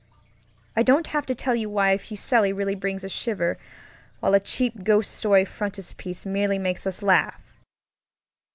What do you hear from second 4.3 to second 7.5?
a cheap ghost story frontispiece merely makes us laugh.